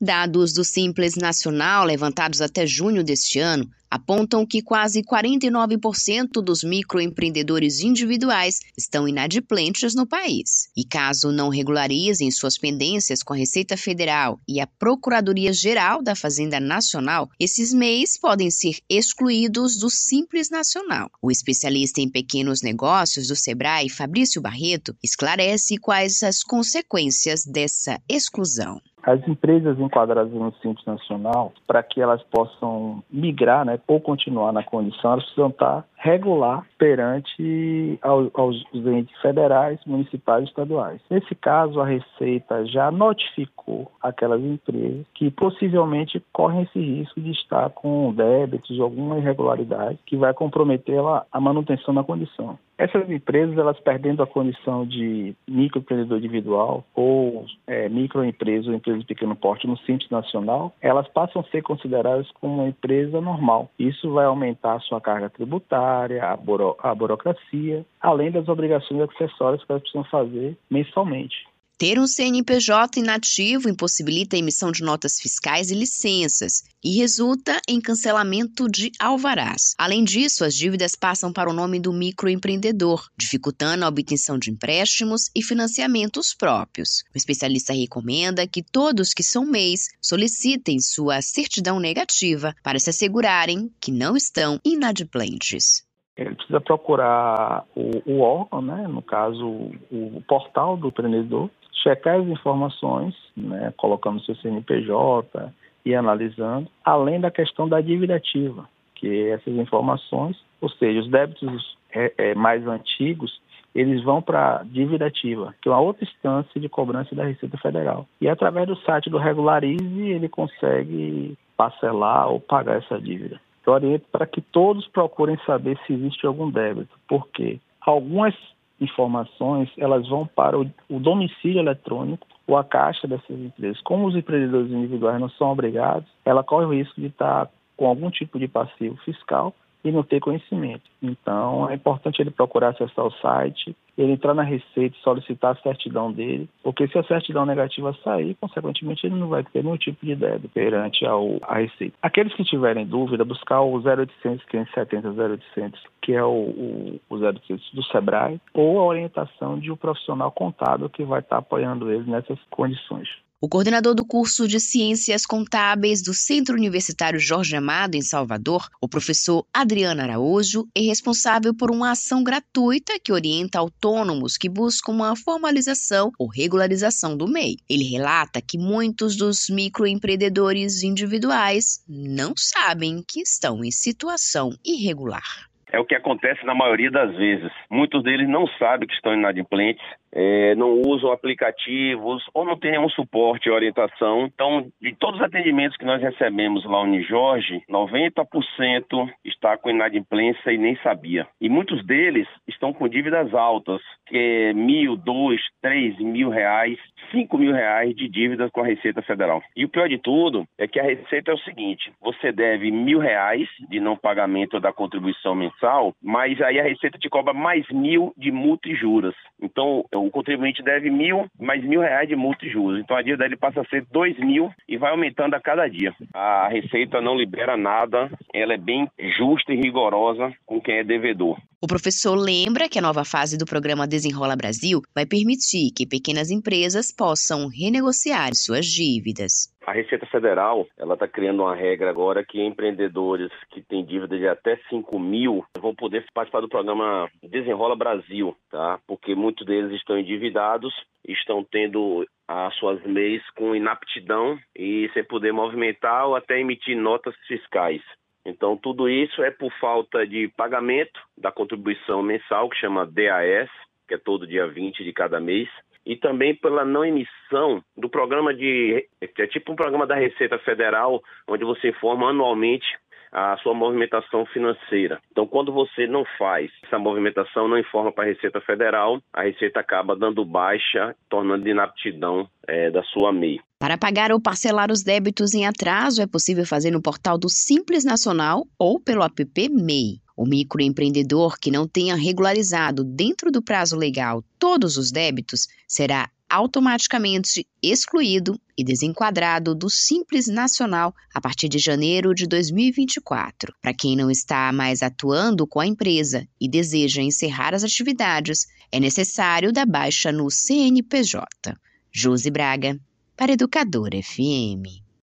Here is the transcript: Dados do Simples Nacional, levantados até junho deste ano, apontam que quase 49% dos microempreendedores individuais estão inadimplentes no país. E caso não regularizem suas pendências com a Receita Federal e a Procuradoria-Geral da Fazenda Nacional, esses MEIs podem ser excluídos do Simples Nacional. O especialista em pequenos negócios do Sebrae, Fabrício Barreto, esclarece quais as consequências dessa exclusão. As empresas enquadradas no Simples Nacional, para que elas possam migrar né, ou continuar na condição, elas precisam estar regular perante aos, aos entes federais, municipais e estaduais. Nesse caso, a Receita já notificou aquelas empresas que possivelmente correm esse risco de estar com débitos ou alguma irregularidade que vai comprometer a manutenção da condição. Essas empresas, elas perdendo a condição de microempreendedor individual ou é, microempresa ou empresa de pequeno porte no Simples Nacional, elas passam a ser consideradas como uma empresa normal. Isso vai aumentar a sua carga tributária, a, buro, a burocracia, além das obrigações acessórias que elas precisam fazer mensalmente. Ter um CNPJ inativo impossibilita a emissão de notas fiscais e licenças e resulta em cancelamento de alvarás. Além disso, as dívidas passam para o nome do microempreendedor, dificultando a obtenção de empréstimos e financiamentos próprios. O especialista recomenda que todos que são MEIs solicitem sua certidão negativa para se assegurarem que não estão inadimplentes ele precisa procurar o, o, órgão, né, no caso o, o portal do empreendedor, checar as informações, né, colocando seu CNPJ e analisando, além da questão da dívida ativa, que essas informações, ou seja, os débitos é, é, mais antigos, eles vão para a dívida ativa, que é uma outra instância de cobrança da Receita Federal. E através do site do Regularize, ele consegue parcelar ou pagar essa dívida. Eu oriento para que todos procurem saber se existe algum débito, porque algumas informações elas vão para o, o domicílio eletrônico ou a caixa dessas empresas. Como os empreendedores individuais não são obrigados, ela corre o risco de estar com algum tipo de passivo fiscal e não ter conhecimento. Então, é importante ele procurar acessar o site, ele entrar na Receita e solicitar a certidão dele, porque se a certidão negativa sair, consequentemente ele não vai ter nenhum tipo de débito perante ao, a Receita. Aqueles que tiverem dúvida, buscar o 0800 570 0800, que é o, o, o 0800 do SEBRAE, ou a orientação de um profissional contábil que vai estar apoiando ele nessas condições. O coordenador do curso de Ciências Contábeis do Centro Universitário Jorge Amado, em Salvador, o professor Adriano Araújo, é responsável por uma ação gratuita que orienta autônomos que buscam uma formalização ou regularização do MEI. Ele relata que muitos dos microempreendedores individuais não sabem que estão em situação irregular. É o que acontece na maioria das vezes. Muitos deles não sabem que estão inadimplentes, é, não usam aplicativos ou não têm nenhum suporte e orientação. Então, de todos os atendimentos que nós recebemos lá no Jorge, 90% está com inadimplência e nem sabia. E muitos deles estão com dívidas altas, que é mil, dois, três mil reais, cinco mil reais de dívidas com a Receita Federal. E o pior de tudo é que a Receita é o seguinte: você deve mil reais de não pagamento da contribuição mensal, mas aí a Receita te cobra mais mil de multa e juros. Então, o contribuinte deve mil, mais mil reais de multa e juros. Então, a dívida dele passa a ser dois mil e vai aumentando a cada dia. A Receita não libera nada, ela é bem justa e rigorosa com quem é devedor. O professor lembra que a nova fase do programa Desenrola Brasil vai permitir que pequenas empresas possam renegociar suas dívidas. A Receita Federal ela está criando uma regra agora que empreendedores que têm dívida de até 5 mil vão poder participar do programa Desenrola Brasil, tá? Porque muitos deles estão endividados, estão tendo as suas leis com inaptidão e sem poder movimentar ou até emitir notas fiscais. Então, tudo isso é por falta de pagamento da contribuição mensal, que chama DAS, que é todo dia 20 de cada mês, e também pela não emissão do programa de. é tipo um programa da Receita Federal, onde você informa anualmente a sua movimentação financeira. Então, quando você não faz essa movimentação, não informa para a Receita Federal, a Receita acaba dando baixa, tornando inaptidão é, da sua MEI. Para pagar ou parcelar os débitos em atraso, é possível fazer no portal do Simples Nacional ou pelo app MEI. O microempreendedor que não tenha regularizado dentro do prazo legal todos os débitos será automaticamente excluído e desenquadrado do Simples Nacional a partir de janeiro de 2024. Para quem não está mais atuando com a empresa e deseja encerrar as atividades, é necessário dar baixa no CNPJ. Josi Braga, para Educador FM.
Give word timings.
Dados 0.00 0.52
do 0.52 0.64
Simples 0.64 1.14
Nacional, 1.14 1.86
levantados 1.86 2.40
até 2.40 2.66
junho 2.66 3.04
deste 3.04 3.38
ano, 3.38 3.70
apontam 3.94 4.44
que 4.44 4.60
quase 4.60 5.04
49% 5.04 6.42
dos 6.42 6.64
microempreendedores 6.64 7.78
individuais 7.78 8.58
estão 8.76 9.06
inadimplentes 9.06 9.94
no 9.94 10.04
país. 10.04 10.68
E 10.76 10.84
caso 10.84 11.30
não 11.30 11.48
regularizem 11.48 12.28
suas 12.32 12.58
pendências 12.58 13.22
com 13.22 13.34
a 13.34 13.36
Receita 13.36 13.76
Federal 13.76 14.40
e 14.48 14.60
a 14.60 14.66
Procuradoria-Geral 14.66 16.02
da 16.02 16.16
Fazenda 16.16 16.58
Nacional, 16.58 17.30
esses 17.38 17.72
MEIs 17.72 18.18
podem 18.18 18.50
ser 18.50 18.78
excluídos 18.90 19.76
do 19.76 19.88
Simples 19.88 20.50
Nacional. 20.50 21.08
O 21.22 21.30
especialista 21.30 22.00
em 22.00 22.10
pequenos 22.10 22.62
negócios 22.62 23.28
do 23.28 23.36
Sebrae, 23.36 23.88
Fabrício 23.88 24.42
Barreto, 24.42 24.96
esclarece 25.04 25.78
quais 25.78 26.20
as 26.24 26.42
consequências 26.42 27.44
dessa 27.44 28.00
exclusão. 28.08 28.80
As 29.06 29.26
empresas 29.28 29.78
enquadradas 29.78 30.32
no 30.32 30.52
Simples 30.62 30.86
Nacional, 30.86 31.52
para 31.66 31.82
que 31.82 32.00
elas 32.00 32.22
possam 32.24 33.02
migrar 33.10 33.64
né, 33.64 33.78
ou 33.86 34.00
continuar 34.00 34.52
na 34.52 34.62
condição, 34.62 35.12
elas 35.12 35.24
precisam 35.24 35.50
estar 35.50 35.84
regular 36.04 36.66
perante 36.78 37.98
aos, 38.02 38.30
aos 38.34 38.62
entes 38.74 39.18
federais, 39.22 39.80
municipais 39.86 40.44
e 40.44 40.48
estaduais. 40.48 41.00
Nesse 41.10 41.34
caso, 41.34 41.80
a 41.80 41.86
Receita 41.86 42.66
já 42.66 42.90
notificou 42.90 43.90
aquelas 44.02 44.42
empresas 44.42 45.06
que 45.14 45.30
possivelmente 45.30 46.22
correm 46.30 46.62
esse 46.64 46.78
risco 46.78 47.20
de 47.22 47.30
estar 47.30 47.70
com 47.70 48.12
débitos 48.12 48.78
ou 48.78 48.84
alguma 48.84 49.16
irregularidade 49.16 49.98
que 50.04 50.14
vai 50.14 50.34
comprometer 50.34 51.00
a 51.32 51.40
manutenção 51.40 51.94
da 51.94 52.04
condição. 52.04 52.58
Essas 52.76 53.08
empresas, 53.08 53.56
elas 53.56 53.78
perdendo 53.78 54.22
a 54.22 54.26
condição 54.26 54.84
de 54.84 55.34
microempreendedor 55.48 56.18
individual 56.18 56.84
ou 56.94 57.46
é, 57.68 57.88
microempresa 57.88 58.68
ou 58.68 58.74
empresa 58.74 58.98
de 58.98 59.06
pequeno 59.06 59.36
porte 59.36 59.66
no 59.66 59.78
Simples 59.78 60.10
Nacional, 60.10 60.74
elas 60.82 61.06
passam 61.08 61.40
a 61.40 61.50
ser 61.50 61.62
consideradas 61.62 62.28
como 62.32 62.54
uma 62.54 62.68
empresa 62.68 63.20
normal. 63.20 63.70
Isso 63.78 64.10
vai 64.12 64.24
aumentar 64.24 64.74
a 64.74 64.80
sua 64.80 65.00
carga 65.00 65.30
tributária, 65.30 65.93
a, 66.02 66.36
buro, 66.36 66.76
a 66.82 66.94
burocracia, 66.94 67.84
além 68.00 68.30
das 68.30 68.48
obrigações 68.48 69.00
acessórias 69.00 69.64
que 69.64 69.72
elas 69.72 69.82
precisam 69.82 70.04
fazer 70.04 70.56
mensalmente. 70.70 71.46
Ter 71.76 71.98
um 71.98 72.06
CNPJ 72.06 73.00
inativo 73.00 73.68
impossibilita 73.68 74.36
a 74.36 74.38
emissão 74.38 74.70
de 74.70 74.84
notas 74.84 75.18
fiscais 75.18 75.72
e 75.72 75.74
licenças 75.74 76.62
e 76.84 76.96
resulta 76.96 77.60
em 77.68 77.80
cancelamento 77.80 78.68
de 78.68 78.92
alvarás. 79.00 79.74
Além 79.76 80.04
disso, 80.04 80.44
as 80.44 80.54
dívidas 80.54 80.94
passam 80.94 81.32
para 81.32 81.50
o 81.50 81.52
nome 81.52 81.80
do 81.80 81.92
microempreendedor, 81.92 83.10
dificultando 83.18 83.84
a 83.84 83.88
obtenção 83.88 84.38
de 84.38 84.52
empréstimos 84.52 85.30
e 85.34 85.42
financiamentos 85.42 86.32
próprios. 86.32 87.02
O 87.12 87.18
especialista 87.18 87.72
recomenda 87.72 88.46
que 88.46 88.62
todos 88.62 89.12
que 89.12 89.24
são 89.24 89.44
MEIs 89.44 89.88
solicitem 90.00 90.78
sua 90.78 91.20
certidão 91.22 91.80
negativa 91.80 92.54
para 92.62 92.78
se 92.78 92.90
assegurarem 92.90 93.68
que 93.80 93.90
não 93.90 94.16
estão 94.16 94.60
inadimplentes 94.64 95.82
ele 96.16 96.34
precisa 96.34 96.60
procurar 96.60 97.64
o, 97.74 98.02
o, 98.06 98.20
órgão, 98.20 98.62
né, 98.62 98.86
no 98.88 99.02
caso 99.02 99.46
o, 99.46 99.72
o 99.90 100.22
portal 100.26 100.76
do 100.76 100.88
empreendedor, 100.88 101.50
checar 101.82 102.20
as 102.20 102.26
informações, 102.26 103.14
né, 103.36 103.72
colocando 103.76 104.22
seu 104.22 104.34
CNPJ 104.36 105.52
e 105.84 105.94
analisando, 105.94 106.68
além 106.84 107.20
da 107.20 107.30
questão 107.30 107.68
da 107.68 107.80
dívida 107.80 108.14
ativa, 108.14 108.68
que 108.94 109.28
essas 109.28 109.54
informações, 109.54 110.36
ou 110.60 110.70
seja, 110.70 111.00
os 111.00 111.10
débitos 111.10 111.76
é, 111.92 112.12
é, 112.16 112.34
mais 112.34 112.66
antigos, 112.66 113.42
eles 113.74 114.02
vão 114.04 114.22
para 114.22 114.60
a 114.60 114.62
dívida 114.62 115.06
ativa, 115.06 115.52
que 115.60 115.68
é 115.68 115.72
uma 115.72 115.80
outra 115.80 116.04
instância 116.04 116.60
de 116.60 116.68
cobrança 116.68 117.14
da 117.14 117.24
Receita 117.24 117.58
Federal. 117.58 118.06
E 118.20 118.28
através 118.28 118.68
do 118.68 118.76
site 118.76 119.10
do 119.10 119.18
Regularize, 119.18 120.00
ele 120.00 120.28
consegue 120.28 121.36
parcelar 121.56 122.28
ou 122.28 122.38
pagar 122.38 122.76
essa 122.76 123.00
dívida. 123.00 123.40
Eu 123.66 123.72
oriento 123.72 124.06
para 124.12 124.26
que 124.26 124.40
todos 124.40 124.86
procurem 124.88 125.38
saber 125.46 125.78
se 125.86 125.92
existe 125.92 126.26
algum 126.26 126.50
débito, 126.50 126.96
porque 127.08 127.58
algumas 127.80 128.34
informações 128.80 129.70
elas 129.78 130.08
vão 130.08 130.26
para 130.26 130.58
o, 130.58 130.68
o 130.88 130.98
domicílio 130.98 131.60
eletrônico 131.60 132.26
ou 132.46 132.56
a 132.56 132.64
caixa 132.64 133.06
dessas 133.06 133.38
empresas. 133.38 133.80
Como 133.82 134.06
os 134.06 134.16
empreendedores 134.16 134.70
individuais 134.70 135.20
não 135.20 135.30
são 135.30 135.50
obrigados, 135.50 136.08
ela 136.24 136.42
corre 136.42 136.66
o 136.66 136.74
risco 136.74 137.00
de 137.00 137.06
estar 137.06 137.48
com 137.76 137.86
algum 137.86 138.10
tipo 138.10 138.38
de 138.38 138.46
passivo 138.46 138.96
fiscal 138.98 139.54
e 139.84 139.92
não 139.92 140.02
ter 140.02 140.18
conhecimento. 140.18 140.82
Então, 141.02 141.68
é 141.68 141.74
importante 141.74 142.20
ele 142.20 142.30
procurar 142.30 142.70
acessar 142.70 143.04
o 143.04 143.12
site, 143.12 143.76
ele 143.96 144.12
entrar 144.12 144.34
na 144.34 144.42
Receita 144.42 144.96
e 144.96 145.02
solicitar 145.02 145.52
a 145.52 145.62
certidão 145.62 146.10
dele, 146.10 146.48
porque 146.62 146.88
se 146.88 146.98
a 146.98 147.04
certidão 147.04 147.44
negativa 147.44 147.94
sair, 148.02 148.34
consequentemente 148.40 149.06
ele 149.06 149.14
não 149.14 149.28
vai 149.28 149.44
ter 149.44 149.62
nenhum 149.62 149.76
tipo 149.76 150.04
de 150.04 150.16
débito 150.16 150.48
perante 150.48 151.04
ao, 151.04 151.38
a 151.42 151.58
Receita. 151.58 151.96
Aqueles 152.02 152.34
que 152.34 152.44
tiverem 152.44 152.86
dúvida, 152.86 153.24
buscar 153.24 153.60
o 153.60 153.76
0800 153.76 154.44
570 154.46 155.10
0800, 155.10 155.82
que 156.00 156.12
é 156.12 156.24
o, 156.24 156.30
o, 156.30 157.00
o 157.10 157.16
0800 157.16 157.70
do 157.72 157.84
SEBRAE, 157.84 158.40
ou 158.54 158.80
a 158.80 158.84
orientação 158.84 159.58
de 159.58 159.70
um 159.70 159.76
profissional 159.76 160.32
contábil 160.32 160.88
que 160.88 161.04
vai 161.04 161.20
estar 161.20 161.38
apoiando 161.38 161.90
ele 161.90 162.10
nessas 162.10 162.38
condições. 162.50 163.08
O 163.44 163.48
coordenador 163.54 163.94
do 163.94 164.06
curso 164.06 164.48
de 164.48 164.58
Ciências 164.58 165.26
Contábeis 165.26 166.02
do 166.02 166.14
Centro 166.14 166.54
Universitário 166.54 167.20
Jorge 167.20 167.54
Amado, 167.54 167.94
em 167.94 168.00
Salvador, 168.00 168.70
o 168.80 168.88
professor 168.88 169.44
Adriano 169.52 170.00
Araújo, 170.00 170.66
é 170.74 170.80
responsável 170.80 171.54
por 171.54 171.70
uma 171.70 171.90
ação 171.90 172.24
gratuita 172.24 172.98
que 172.98 173.12
orienta 173.12 173.58
autônomos 173.58 174.38
que 174.38 174.48
buscam 174.48 174.92
uma 174.92 175.14
formalização 175.14 176.10
ou 176.18 176.26
regularização 176.26 177.18
do 177.18 177.28
MEI. 177.28 177.58
Ele 177.68 177.84
relata 177.84 178.40
que 178.40 178.56
muitos 178.56 179.14
dos 179.14 179.50
microempreendedores 179.50 180.82
individuais 180.82 181.84
não 181.86 182.32
sabem 182.34 183.04
que 183.06 183.20
estão 183.20 183.62
em 183.62 183.70
situação 183.70 184.56
irregular. 184.64 185.50
É 185.74 185.78
o 185.80 185.84
que 185.84 185.96
acontece 185.96 186.46
na 186.46 186.54
maioria 186.54 186.88
das 186.88 187.12
vezes. 187.16 187.50
Muitos 187.68 188.04
deles 188.04 188.28
não 188.28 188.46
sabem 188.60 188.86
que 188.86 188.94
estão 188.94 189.12
inadimplentes, 189.12 189.84
é, 190.14 190.54
não 190.54 190.80
usam 190.80 191.10
aplicativos 191.10 192.24
ou 192.32 192.44
não 192.44 192.56
têm 192.56 192.70
nenhum 192.70 192.88
suporte 192.88 193.48
e 193.48 193.52
orientação. 193.52 194.26
Então, 194.26 194.68
de 194.80 194.94
todos 194.94 195.20
os 195.20 195.26
atendimentos 195.26 195.76
que 195.76 195.84
nós 195.84 196.00
recebemos 196.00 196.64
lá 196.64 196.86
no 196.86 197.02
Jorge, 197.02 197.62
90% 197.68 199.10
está 199.24 199.58
com 199.58 199.70
inadimplência 199.70 200.52
e 200.52 200.58
nem 200.58 200.76
sabia. 200.76 201.26
E 201.40 201.48
muitos 201.48 201.84
deles 201.84 202.28
estão 202.46 202.72
com 202.72 202.88
dívidas 202.88 203.34
altas, 203.34 203.80
que 204.06 204.16
é 204.16 204.52
mil, 204.52 204.96
dois, 204.96 205.40
três 205.60 205.98
mil 205.98 206.28
reais, 206.28 206.78
cinco 207.10 207.36
mil 207.36 207.52
reais 207.52 207.94
de 207.96 208.08
dívidas 208.08 208.50
com 208.50 208.60
a 208.60 208.66
Receita 208.66 209.02
Federal. 209.02 209.42
E 209.56 209.64
o 209.64 209.68
pior 209.68 209.88
de 209.88 209.98
tudo 209.98 210.44
é 210.58 210.68
que 210.68 210.78
a 210.78 210.84
Receita 210.84 211.32
é 211.32 211.34
o 211.34 211.38
seguinte: 211.38 211.92
você 212.00 212.30
deve 212.30 212.70
mil 212.70 212.98
reais 212.98 213.48
de 213.68 213.80
não 213.80 213.96
pagamento 213.96 214.60
da 214.60 214.72
contribuição 214.72 215.34
mensal, 215.34 215.94
mas 216.02 216.40
aí 216.40 216.60
a 216.60 216.62
Receita 216.62 216.98
te 216.98 217.08
cobra 217.08 217.32
mais 217.32 217.66
mil 217.70 218.12
de 218.16 218.30
multa 218.30 218.68
e 218.68 218.74
juros. 218.74 219.14
Então, 219.40 219.84
o 219.94 220.03
contribuinte 220.10 220.62
deve 220.62 220.90
mil, 220.90 221.26
mais 221.38 221.62
mil 221.64 221.80
reais 221.80 222.08
de 222.08 222.16
multa 222.16 222.44
e 222.44 222.50
juros. 222.50 222.80
Então, 222.80 222.96
a 222.96 223.02
dívida 223.02 223.24
dele 223.24 223.36
passa 223.36 223.60
a 223.60 223.64
ser 223.66 223.84
dois 223.90 224.18
mil 224.18 224.50
e 224.68 224.76
vai 224.76 224.90
aumentando 224.90 225.34
a 225.34 225.40
cada 225.40 225.68
dia. 225.68 225.94
A 226.12 226.48
Receita 226.48 227.00
não 227.00 227.16
libera 227.16 227.56
nada, 227.56 228.10
ela 228.32 228.54
é 228.54 228.58
bem 228.58 228.88
justa 229.18 229.52
e 229.52 229.56
rigorosa 229.56 230.32
com 230.46 230.60
quem 230.60 230.78
é 230.78 230.84
devedor. 230.84 231.38
O 231.64 231.66
professor 231.66 232.14
lembra 232.14 232.68
que 232.68 232.78
a 232.78 232.82
nova 232.82 233.06
fase 233.06 233.38
do 233.38 233.46
programa 233.46 233.86
Desenrola 233.86 234.36
Brasil 234.36 234.82
vai 234.94 235.06
permitir 235.06 235.70
que 235.74 235.86
pequenas 235.86 236.30
empresas 236.30 236.92
possam 236.92 237.48
renegociar 237.48 238.34
suas 238.34 238.66
dívidas. 238.66 239.53
A 239.66 239.72
Receita 239.72 240.04
Federal 240.06 240.66
ela 240.76 240.94
está 240.94 241.08
criando 241.08 241.42
uma 241.42 241.54
regra 241.54 241.88
agora 241.88 242.24
que 242.24 242.42
empreendedores 242.42 243.30
que 243.50 243.62
têm 243.62 243.84
dívida 243.84 244.18
de 244.18 244.28
até 244.28 244.56
5 244.68 244.98
mil 244.98 245.44
vão 245.58 245.74
poder 245.74 246.04
participar 246.12 246.40
do 246.40 246.48
programa 246.48 247.08
Desenrola 247.22 247.74
Brasil, 247.74 248.36
tá? 248.50 248.78
Porque 248.86 249.14
muitos 249.14 249.46
deles 249.46 249.72
estão 249.72 249.98
endividados, 249.98 250.74
estão 251.08 251.42
tendo 251.42 252.06
as 252.28 252.54
suas 252.56 252.82
leis 252.84 253.22
com 253.30 253.56
inaptidão 253.56 254.38
e 254.54 254.90
sem 254.92 255.02
poder 255.02 255.32
movimentar 255.32 256.06
ou 256.08 256.14
até 256.14 256.38
emitir 256.38 256.76
notas 256.76 257.14
fiscais. 257.26 257.82
Então, 258.26 258.56
tudo 258.56 258.88
isso 258.88 259.22
é 259.22 259.30
por 259.30 259.52
falta 259.60 260.06
de 260.06 260.28
pagamento 260.28 260.98
da 261.16 261.30
contribuição 261.30 262.02
mensal, 262.02 262.48
que 262.48 262.56
chama 262.56 262.86
DAS, 262.86 263.50
que 263.86 263.94
é 263.94 263.98
todo 263.98 264.26
dia 264.26 264.46
20 264.46 264.82
de 264.82 264.92
cada 264.92 265.20
mês, 265.20 265.48
e 265.86 265.96
também 265.96 266.34
pela 266.34 266.64
não 266.64 266.84
emissão 266.84 267.62
do 267.76 267.88
programa 267.88 268.34
de. 268.34 268.86
é 269.00 269.26
tipo 269.26 269.52
um 269.52 269.56
programa 269.56 269.86
da 269.86 269.94
Receita 269.94 270.38
Federal, 270.38 271.02
onde 271.28 271.44
você 271.44 271.68
informa 271.68 272.10
anualmente 272.10 272.66
a 273.14 273.36
sua 273.38 273.54
movimentação 273.54 274.26
financeira. 274.26 275.00
Então, 275.12 275.24
quando 275.24 275.52
você 275.52 275.86
não 275.86 276.04
faz 276.18 276.50
essa 276.64 276.78
movimentação, 276.80 277.46
não 277.46 277.56
informa 277.56 277.92
para 277.92 278.04
a 278.04 278.06
Receita 278.08 278.40
Federal, 278.40 279.00
a 279.12 279.22
Receita 279.22 279.60
acaba 279.60 279.94
dando 279.94 280.24
baixa, 280.24 280.96
tornando 281.08 281.48
inaptidão 281.48 282.28
é, 282.48 282.72
da 282.72 282.82
sua 282.82 283.12
MEI. 283.12 283.38
Para 283.60 283.78
pagar 283.78 284.10
ou 284.10 284.20
parcelar 284.20 284.70
os 284.70 284.82
débitos 284.82 285.32
em 285.32 285.46
atraso, 285.46 286.02
é 286.02 286.06
possível 286.08 286.44
fazer 286.44 286.72
no 286.72 286.82
portal 286.82 287.16
do 287.16 287.28
Simples 287.28 287.84
Nacional 287.84 288.42
ou 288.58 288.80
pelo 288.80 289.04
app 289.04 289.24
MEI. 289.48 290.03
O 290.16 290.24
microempreendedor 290.24 291.38
que 291.38 291.50
não 291.50 291.66
tenha 291.66 291.96
regularizado 291.96 292.84
dentro 292.84 293.30
do 293.30 293.42
prazo 293.42 293.76
legal 293.76 294.24
todos 294.38 294.76
os 294.76 294.92
débitos 294.92 295.48
será 295.66 296.10
automaticamente 296.28 297.46
excluído 297.62 298.40
e 298.56 298.64
desenquadrado 298.64 299.54
do 299.54 299.70
Simples 299.70 300.26
Nacional 300.26 300.94
a 301.12 301.20
partir 301.20 301.48
de 301.48 301.58
janeiro 301.58 302.14
de 302.14 302.26
2024. 302.26 303.54
Para 303.60 303.74
quem 303.74 303.96
não 303.96 304.10
está 304.10 304.52
mais 304.52 304.82
atuando 304.82 305.46
com 305.46 305.60
a 305.60 305.66
empresa 305.66 306.26
e 306.40 306.48
deseja 306.48 307.02
encerrar 307.02 307.54
as 307.54 307.64
atividades, 307.64 308.46
é 308.72 308.80
necessário 308.80 309.52
dar 309.52 309.66
baixa 309.66 310.10
no 310.10 310.30
CNPJ. 310.30 311.56
Josi 311.92 312.30
Braga, 312.30 312.80
para 313.16 313.32
Educador 313.32 313.90
FM. 313.90 314.83